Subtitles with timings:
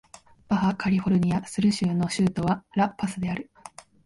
[0.47, 3.51] バハ・カリフォルニア・スル州の州都はラ・パスである